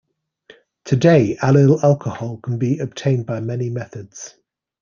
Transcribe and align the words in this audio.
Today 0.83 1.37
allyl 1.43 1.83
alcohol 1.83 2.37
can 2.37 2.57
be 2.57 2.79
obtained 2.79 3.27
by 3.27 3.39
many 3.39 3.69
methods. 3.69 4.33